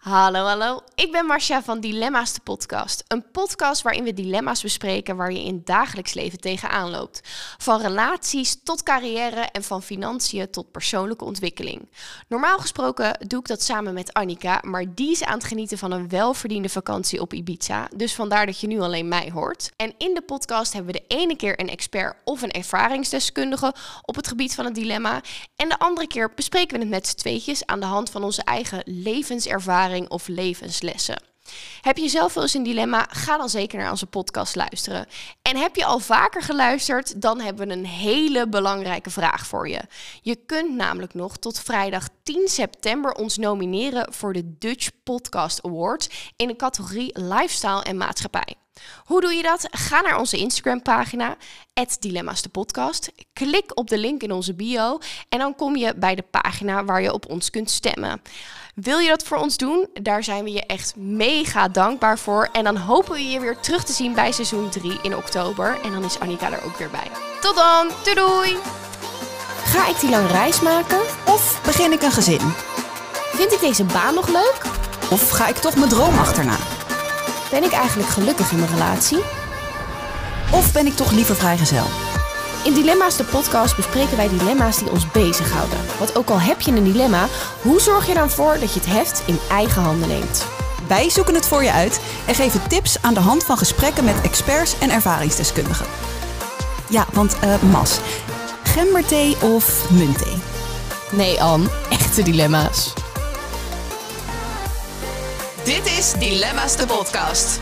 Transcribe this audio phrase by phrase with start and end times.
[0.00, 0.80] Hallo, hallo.
[0.94, 3.04] Ik ben Marcia van Dilemma's de podcast.
[3.08, 7.20] Een podcast waarin we dilemma's bespreken waar je in het dagelijks leven tegenaan loopt.
[7.58, 11.88] Van relaties tot carrière en van financiën tot persoonlijke ontwikkeling.
[12.28, 15.92] Normaal gesproken doe ik dat samen met Annika, maar die is aan het genieten van
[15.92, 17.88] een welverdiende vakantie op Ibiza.
[17.96, 19.70] Dus vandaar dat je nu alleen mij hoort.
[19.76, 24.16] En in de podcast hebben we de ene keer een expert of een ervaringsdeskundige op
[24.16, 25.20] het gebied van het dilemma.
[25.56, 28.42] En de andere keer bespreken we het met z'n tweetjes aan de hand van onze
[28.42, 31.22] eigen levenservaring of levenslessen.
[31.80, 33.06] Heb je zelf wel eens een dilemma?
[33.10, 35.06] Ga dan zeker naar onze podcast luisteren.
[35.50, 37.22] En heb je al vaker geluisterd?
[37.22, 39.80] Dan hebben we een hele belangrijke vraag voor je.
[40.22, 46.32] Je kunt namelijk nog tot vrijdag 10 september ons nomineren voor de Dutch Podcast Awards
[46.36, 48.54] in de categorie Lifestyle en Maatschappij.
[49.04, 49.68] Hoe doe je dat?
[49.70, 51.36] Ga naar onze Instagram-pagina,
[51.98, 53.12] Dilemma's de podcast.
[53.32, 57.02] Klik op de link in onze bio en dan kom je bij de pagina waar
[57.02, 58.22] je op ons kunt stemmen.
[58.74, 59.88] Wil je dat voor ons doen?
[60.02, 62.48] Daar zijn we je echt mega dankbaar voor.
[62.52, 65.78] En dan hopen we je weer terug te zien bij seizoen 3 in oktober.
[65.82, 67.10] En dan is Annika er ook weer bij.
[67.40, 68.56] Tot dan, doei doei!
[69.64, 71.00] Ga ik die lange reis maken?
[71.24, 72.52] Of begin ik een gezin?
[73.32, 74.62] Vind ik deze baan nog leuk?
[75.10, 76.56] Of ga ik toch mijn droom achterna?
[77.50, 79.18] Ben ik eigenlijk gelukkig in mijn relatie?
[80.52, 81.84] Of ben ik toch liever vrijgezel?
[82.64, 85.78] In Dilemma's de podcast bespreken wij dilemma's die ons bezighouden.
[85.98, 87.26] Want ook al heb je een dilemma,
[87.62, 90.46] hoe zorg je dan voor dat je het heft in eigen handen neemt?
[90.90, 94.20] Wij zoeken het voor je uit en geven tips aan de hand van gesprekken met
[94.22, 95.86] experts en ervaringsdeskundigen.
[96.88, 97.98] Ja, want uh, Mas,
[98.64, 100.36] gemberthee of muntthee?
[101.12, 102.92] Nee, Anne, echte dilemma's.
[105.64, 107.60] Dit is Dilemma's de podcast.